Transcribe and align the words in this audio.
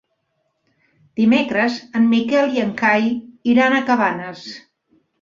Dimecres 1.21 1.77
en 2.01 2.09
Miquel 2.15 2.57
i 2.59 2.65
en 2.65 2.75
Cai 2.83 3.09
iran 3.55 3.81
a 3.83 3.87
Cabanes. 3.93 4.47